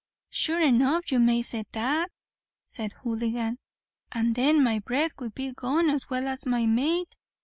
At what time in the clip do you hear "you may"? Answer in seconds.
1.11-1.43